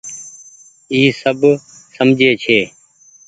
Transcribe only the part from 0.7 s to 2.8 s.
اي سب سجهي ڇي۔